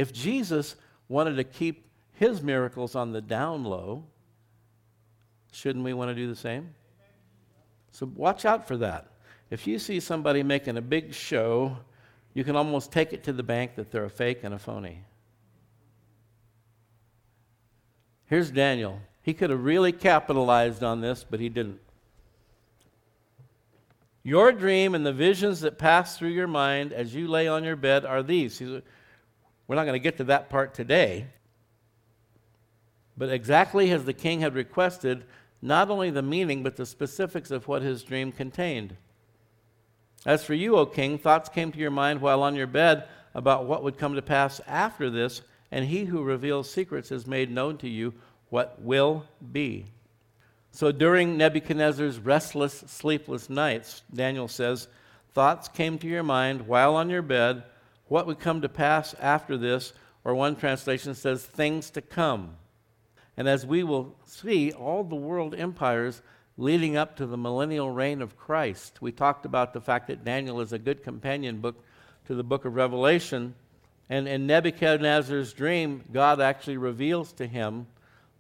[0.01, 0.77] If Jesus
[1.11, 4.05] wanted to keep his miracles on the down low,
[5.53, 6.71] shouldn't we want to do the same?
[7.91, 9.09] So watch out for that.
[9.51, 11.77] If you see somebody making a big show,
[12.33, 15.05] you can almost take it to the bank that they're a fake and a phony.
[18.25, 19.03] Here's Daniel.
[19.21, 21.79] He could have really capitalized on this, but he didn't.
[24.23, 27.77] Your dream and the visions that pass through your mind as you lay on your
[27.77, 28.63] bed are these.
[29.71, 31.27] We're not going to get to that part today.
[33.17, 35.23] But exactly as the king had requested,
[35.63, 38.97] not only the meaning, but the specifics of what his dream contained.
[40.27, 43.67] As for you, O king, thoughts came to your mind while on your bed about
[43.67, 47.79] what would come to pass after this, and he who reveals secrets has made known
[47.79, 48.13] to you
[48.49, 49.87] what will be.
[50.73, 54.89] So during Nebuchadnezzar's restless, sleepless nights, Daniel says,
[55.33, 57.63] thoughts came to your mind while on your bed,
[58.11, 59.93] what would come to pass after this,
[60.25, 62.57] or one translation says, things to come.
[63.37, 66.21] And as we will see, all the world empires
[66.59, 69.01] leading up to the millennial reign of Christ.
[69.01, 71.85] We talked about the fact that Daniel is a good companion book
[72.27, 73.55] to the book of Revelation.
[74.09, 77.87] And in Nebuchadnezzar's dream, God actually reveals to him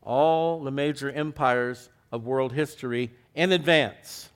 [0.02, 4.30] all the major empires of world history in advance.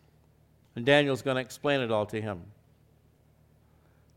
[0.77, 2.40] And Daniel's going to explain it all to him.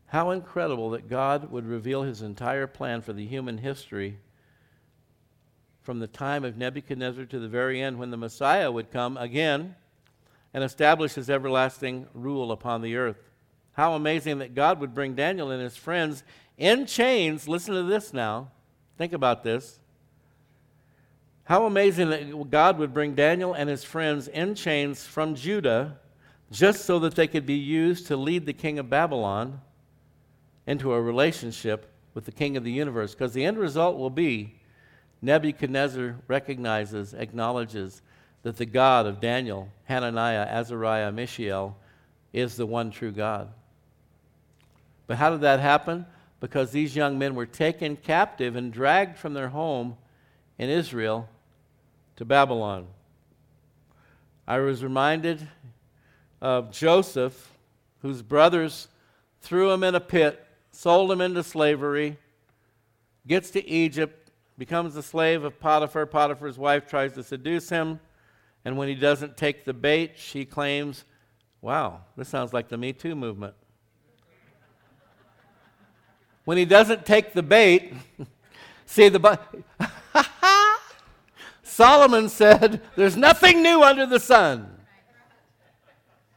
[0.08, 4.18] How incredible that God would reveal his entire plan for the human history
[5.82, 9.74] from the time of Nebuchadnezzar to the very end when the Messiah would come again
[10.54, 13.30] and establish his everlasting rule upon the earth.
[13.72, 16.22] How amazing that God would bring Daniel and his friends
[16.56, 17.46] in chains.
[17.46, 18.50] Listen to this now.
[18.96, 19.78] Think about this.
[21.44, 25.98] How amazing that God would bring Daniel and his friends in chains from Judah
[26.50, 29.60] just so that they could be used to lead the king of Babylon
[30.68, 33.14] into a relationship with the king of the universe.
[33.14, 34.54] Because the end result will be
[35.22, 38.02] Nebuchadnezzar recognizes, acknowledges
[38.42, 41.78] that the God of Daniel, Hananiah, Azariah, Mishael
[42.34, 43.48] is the one true God.
[45.06, 46.04] But how did that happen?
[46.38, 49.96] Because these young men were taken captive and dragged from their home
[50.58, 51.30] in Israel
[52.16, 52.88] to Babylon.
[54.46, 55.48] I was reminded
[56.42, 57.54] of Joseph,
[58.02, 58.88] whose brothers
[59.40, 60.44] threw him in a pit,
[60.78, 62.16] sold him into slavery,
[63.26, 66.06] gets to Egypt, becomes the slave of Potiphar.
[66.06, 67.98] Potiphar's wife tries to seduce him.
[68.64, 71.04] And when he doesn't take the bait, she claims,
[71.62, 73.54] Wow, this sounds like the Me Too movement.
[76.44, 77.94] when he doesn't take the bait,
[78.86, 79.40] see the.
[81.64, 84.70] Solomon said, There's nothing new under the sun.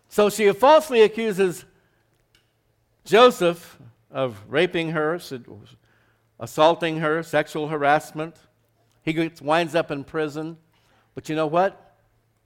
[0.09, 1.63] So she falsely accuses
[3.05, 3.77] Joseph
[4.11, 5.19] of raping her,
[6.39, 8.35] assaulting her, sexual harassment.
[9.03, 10.57] He gets, winds up in prison.
[11.15, 11.97] But you know what?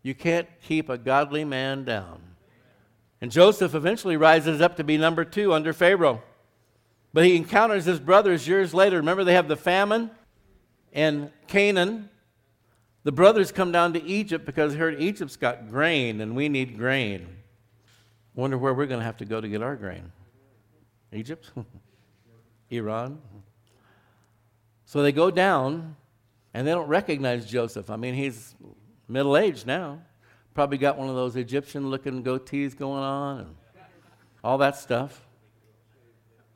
[0.04, 2.21] You can't keep a godly man down.
[3.21, 6.21] And Joseph eventually rises up to be number two under Pharaoh.
[7.13, 8.97] But he encounters his brothers years later.
[8.97, 10.12] Remember, they have the famine
[10.91, 12.10] in Canaan.
[13.04, 16.78] The brothers come down to Egypt because they heard Egypt's got grain and we need
[16.78, 17.28] grain.
[18.34, 20.12] Wonder where we're going to have to go to get our grain.
[21.15, 21.51] Egypt?
[22.69, 23.19] Iran?
[24.86, 25.95] So they go down
[26.54, 27.89] and they don't recognize Joseph.
[27.89, 28.56] I mean, he's
[29.08, 30.01] middle aged now.
[30.54, 33.56] Probably got one of those Egyptian looking goatees going on and
[34.43, 35.25] all that stuff.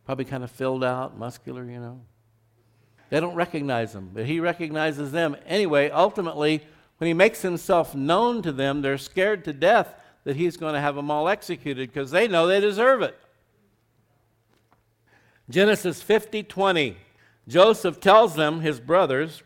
[0.05, 2.01] Probably kind of filled out, muscular, you know.
[3.09, 5.35] They don't recognize him, but he recognizes them.
[5.45, 6.63] Anyway, ultimately,
[6.97, 10.79] when he makes himself known to them, they're scared to death that he's going to
[10.79, 13.19] have them all executed because they know they deserve it.
[15.49, 16.97] Genesis 50 20.
[17.47, 19.41] Joseph tells them, his brothers,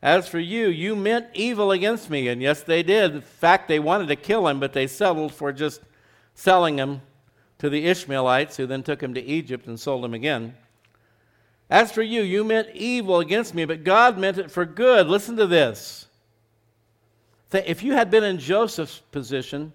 [0.00, 2.28] As for you, you meant evil against me.
[2.28, 3.16] And yes, they did.
[3.16, 5.80] In fact, they wanted to kill him, but they settled for just
[6.34, 7.02] selling him
[7.58, 10.54] to the Ishmaelites, who then took him to Egypt and sold him again.
[11.68, 15.06] As for you, you meant evil against me, but God meant it for good.
[15.06, 16.06] Listen to this.
[17.52, 19.72] If you had been in Joseph's position,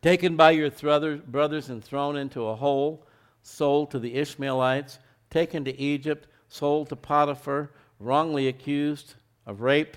[0.00, 3.06] taken by your brothers and thrown into a hole,
[3.42, 4.98] sold to the Ishmaelites,
[5.30, 9.14] taken to Egypt, sold to Potiphar, wrongly accused
[9.46, 9.96] of rape,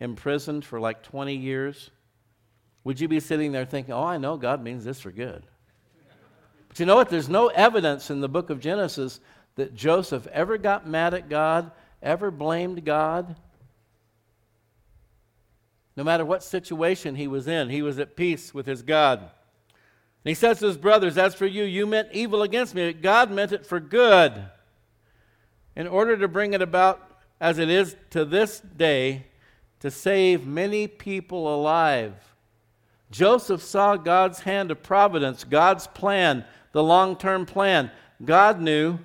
[0.00, 1.90] imprisoned for like 20 years,
[2.84, 5.42] would you be sitting there thinking, oh, I know God means this for good?
[6.68, 7.08] But you know what?
[7.08, 9.18] There's no evidence in the book of Genesis
[9.56, 13.34] that Joseph ever got mad at God, ever blamed God.
[15.96, 19.30] No matter what situation he was in, he was at peace with his God.
[20.26, 23.00] And he says to his brothers, As for you, you meant evil against me, but
[23.00, 24.44] God meant it for good
[25.76, 29.26] in order to bring it about as it is to this day
[29.78, 32.12] to save many people alive.
[33.12, 37.92] Joseph saw God's hand of providence, God's plan, the long term plan.
[38.24, 38.98] God knew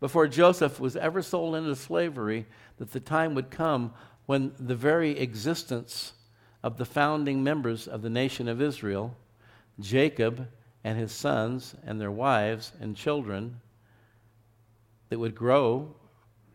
[0.00, 2.44] before Joseph was ever sold into slavery
[2.76, 3.94] that the time would come
[4.26, 6.12] when the very existence
[6.62, 9.16] of the founding members of the nation of Israel,
[9.80, 10.46] Jacob
[10.84, 13.60] and his sons and their wives and children
[15.08, 15.94] that would grow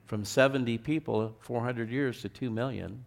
[0.06, 3.06] from 70 people 400 years to 2 million.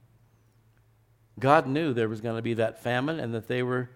[1.39, 3.91] God knew there was going to be that famine and that they were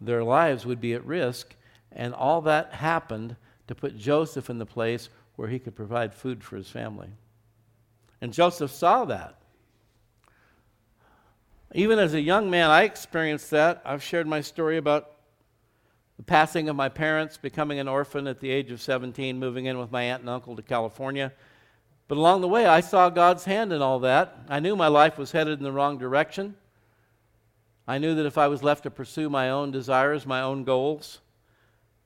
[0.00, 1.54] their lives would be at risk
[1.92, 3.36] and all that happened
[3.68, 7.08] to put Joseph in the place where he could provide food for his family.
[8.20, 9.36] And Joseph saw that.
[11.74, 13.80] Even as a young man, I experienced that.
[13.84, 15.11] I've shared my story about
[16.22, 19.76] the passing of my parents, becoming an orphan at the age of 17, moving in
[19.76, 21.32] with my aunt and uncle to California.
[22.06, 24.38] But along the way, I saw God's hand in all that.
[24.48, 26.54] I knew my life was headed in the wrong direction.
[27.88, 31.18] I knew that if I was left to pursue my own desires, my own goals,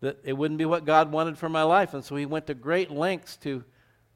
[0.01, 1.93] that it wouldn't be what God wanted for my life.
[1.93, 3.65] And so He went to great lengths to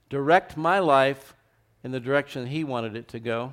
[0.08, 1.36] direct my life
[1.84, 3.52] in the direction He wanted it to go.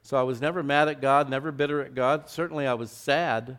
[0.00, 2.30] So I was never mad at God, never bitter at God.
[2.30, 3.58] Certainly I was sad.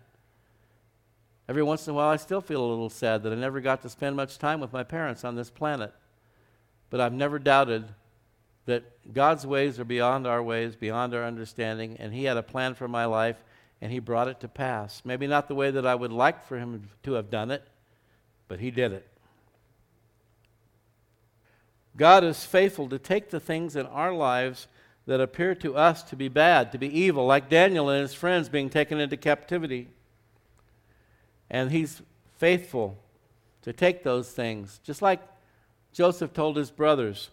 [1.48, 3.82] Every once in a while, I still feel a little sad that I never got
[3.84, 5.94] to spend much time with my parents on this planet.
[6.90, 7.86] But I've never doubted
[8.66, 12.74] that God's ways are beyond our ways, beyond our understanding, and He had a plan
[12.74, 13.44] for my life,
[13.80, 15.04] and He brought it to pass.
[15.06, 17.64] Maybe not the way that I would like for Him to have done it,
[18.48, 19.08] but He did it.
[21.96, 24.68] God is faithful to take the things in our lives
[25.06, 28.50] that appear to us to be bad, to be evil, like Daniel and his friends
[28.50, 29.90] being taken into captivity.
[31.50, 32.02] And He's
[32.38, 32.98] faithful
[33.66, 35.22] to take those things, just like
[35.92, 37.30] Joseph told his brothers,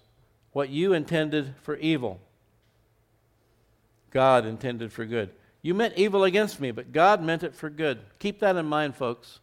[0.53, 2.21] What you intended for evil,
[4.11, 5.31] God intended for good.
[5.61, 8.01] You meant evil against me, but God meant it for good.
[8.19, 9.41] Keep that in mind, folks.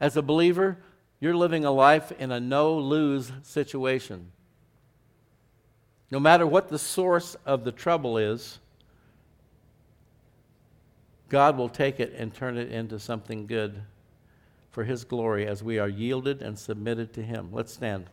[0.00, 0.78] As a believer,
[1.20, 4.32] you're living a life in a no lose situation.
[6.10, 8.58] No matter what the source of the trouble is,
[11.32, 13.80] God will take it and turn it into something good
[14.70, 17.48] for His glory as we are yielded and submitted to Him.
[17.52, 18.10] Let's stand.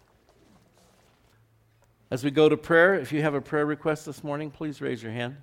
[2.09, 5.03] As we go to prayer, if you have a prayer request this morning, please raise
[5.03, 5.35] your hand.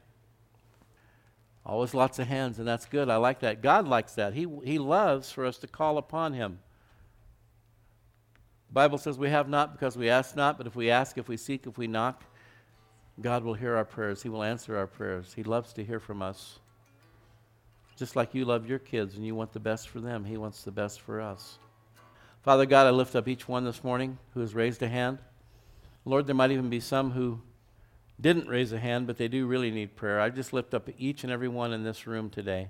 [1.66, 3.10] Always lots of hands, and that's good.
[3.10, 3.60] I like that.
[3.60, 4.32] God likes that.
[4.32, 6.60] He, he loves for us to call upon Him.
[8.68, 11.28] The Bible says we have not because we ask not, but if we ask, if
[11.28, 12.24] we seek, if we knock,
[13.20, 14.22] God will hear our prayers.
[14.22, 15.34] He will answer our prayers.
[15.36, 16.58] He loves to hear from us.
[17.96, 20.62] Just like you love your kids and you want the best for them, He wants
[20.62, 21.58] the best for us.
[22.42, 25.18] Father God, I lift up each one this morning who has raised a hand.
[26.04, 27.40] Lord, there might even be some who
[28.20, 30.20] didn't raise a hand, but they do really need prayer.
[30.20, 32.68] I just lift up each and every one in this room today.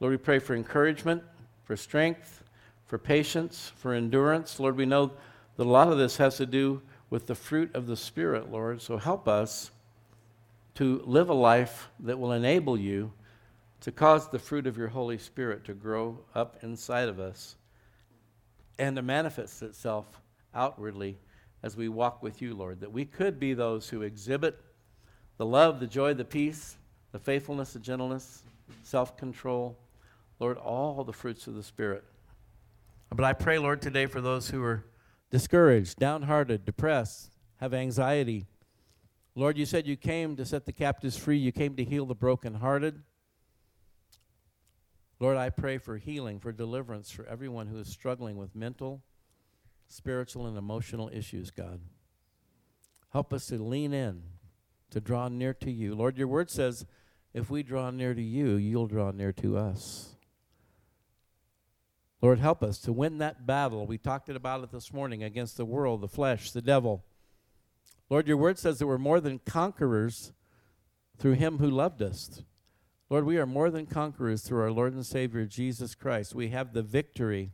[0.00, 1.22] Lord, we pray for encouragement,
[1.64, 2.42] for strength,
[2.86, 4.58] for patience, for endurance.
[4.58, 5.12] Lord, we know
[5.56, 6.80] that a lot of this has to do
[7.10, 8.80] with the fruit of the Spirit, Lord.
[8.82, 9.70] So help us
[10.76, 13.12] to live a life that will enable you
[13.80, 17.56] to cause the fruit of your Holy Spirit to grow up inside of us
[18.78, 20.20] and to manifest itself
[20.54, 21.18] outwardly
[21.62, 24.60] as we walk with you, Lord, that we could be those who exhibit
[25.36, 26.76] the love, the joy, the peace,
[27.12, 28.42] the faithfulness, the gentleness,
[28.82, 29.76] self control,
[30.40, 32.04] Lord, all the fruits of the Spirit.
[33.10, 34.84] But I pray, Lord, today for those who are
[35.30, 38.46] discouraged, downhearted, depressed, have anxiety.
[39.34, 42.14] Lord, you said you came to set the captives free, you came to heal the
[42.14, 43.02] brokenhearted.
[45.20, 49.02] Lord, I pray for healing, for deliverance for everyone who is struggling with mental,
[49.88, 51.80] spiritual, and emotional issues, God.
[53.12, 54.22] Help us to lean in,
[54.90, 55.94] to draw near to you.
[55.94, 56.84] Lord, your word says,
[57.32, 60.16] if we draw near to you, you'll draw near to us.
[62.20, 63.86] Lord, help us to win that battle.
[63.86, 67.04] We talked about it this morning against the world, the flesh, the devil.
[68.08, 70.32] Lord, your word says that we're more than conquerors
[71.18, 72.42] through him who loved us.
[73.10, 76.34] Lord, we are more than conquerors through our Lord and Savior Jesus Christ.
[76.34, 77.52] We have the victory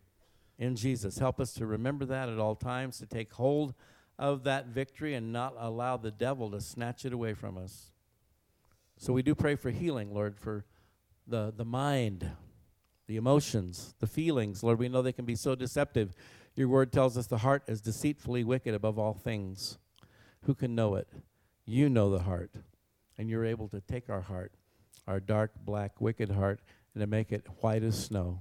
[0.58, 1.18] in Jesus.
[1.18, 3.74] Help us to remember that at all times, to take hold
[4.16, 7.90] of that victory and not allow the devil to snatch it away from us.
[8.96, 10.64] So we do pray for healing, Lord, for
[11.26, 12.30] the, the mind,
[13.08, 14.62] the emotions, the feelings.
[14.62, 16.14] Lord, we know they can be so deceptive.
[16.54, 19.78] Your word tells us the heart is deceitfully wicked above all things.
[20.42, 21.08] Who can know it?
[21.64, 22.52] You know the heart,
[23.18, 24.52] and you're able to take our heart
[25.10, 26.60] our dark, black, wicked heart
[26.94, 28.40] and to make it white as snow.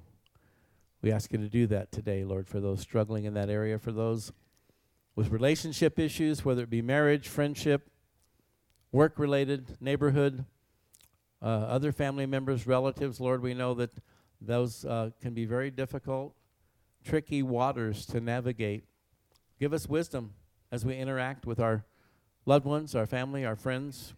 [1.02, 3.92] We ask you to do that today, Lord, for those struggling in that area, for
[3.92, 4.32] those
[5.16, 7.90] with relationship issues, whether it be marriage, friendship,
[8.92, 10.46] work related, neighborhood,
[11.42, 13.20] uh, other family members, relatives.
[13.20, 13.92] Lord, we know that
[14.40, 16.36] those uh, can be very difficult,
[17.04, 18.84] tricky waters to navigate.
[19.60, 20.34] Give us wisdom
[20.72, 21.86] as we interact with our
[22.46, 24.14] loved ones, our family, our friends,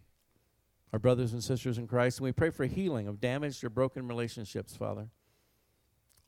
[0.92, 2.18] our brothers and sisters in Christ.
[2.18, 5.08] And we pray for healing of damaged or broken relationships, Father.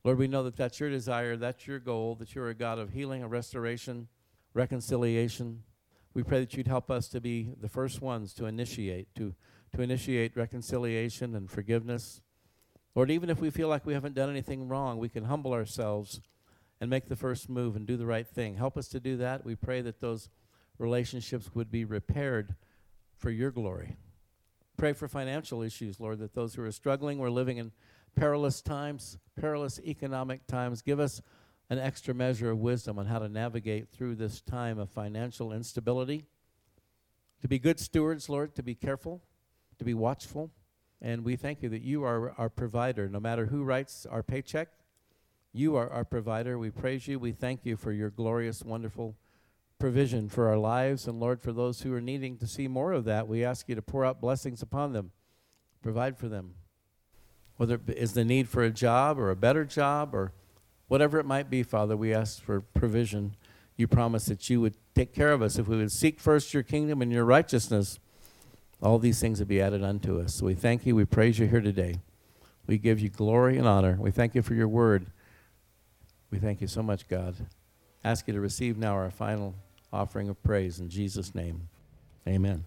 [0.05, 2.91] Lord, we know that that's your desire, that's your goal, that you're a God of
[2.91, 4.09] healing and restoration,
[4.53, 5.63] reconciliation.
[6.13, 9.35] We pray that you'd help us to be the first ones to initiate, to,
[9.75, 12.21] to initiate reconciliation and forgiveness.
[12.95, 16.21] Lord, even if we feel like we haven't done anything wrong, we can humble ourselves
[16.81, 18.57] and make the first move and do the right thing.
[18.57, 19.45] Help us to do that.
[19.45, 20.29] We pray that those
[20.79, 22.55] relationships would be repaired
[23.17, 23.97] for your glory.
[24.77, 27.73] Pray for financial issues, Lord, that those who are struggling, we're living in
[28.17, 30.83] perilous times, perilous economic times.
[30.83, 31.23] Give us
[31.71, 36.25] an extra measure of wisdom on how to navigate through this time of financial instability.
[37.43, 39.23] To be good stewards, Lord, to be careful,
[39.79, 40.51] to be watchful.
[41.01, 43.09] And we thank you that you are our provider.
[43.09, 44.69] No matter who writes our paycheck,
[45.53, 46.59] you are our provider.
[46.59, 47.19] We praise you.
[47.19, 49.15] We thank you for your glorious, wonderful
[49.85, 51.07] provision for our lives.
[51.07, 53.75] And Lord, for those who are needing to see more of that, we ask you
[53.75, 55.11] to pour out blessings upon them,
[55.83, 56.55] provide for them.
[57.59, 60.33] Whether it is the need for a job or a better job or
[60.89, 63.37] whatever it might be, Father, we ask for provision.
[63.77, 66.63] You promise that you would take care of us if we would seek first your
[66.63, 67.99] kingdom and your righteousness.
[68.83, 70.37] All these things would be added unto us.
[70.37, 70.97] So we thank you.
[70.97, 71.97] We praise you here today.
[72.67, 73.99] We give you glory and honor.
[74.01, 75.09] We thank you for your word.
[76.31, 77.37] We thank you so much, God.
[78.03, 79.55] Ask you to receive now our final
[79.95, 81.69] offering of praise in Jesus' name.
[82.27, 82.65] Amen.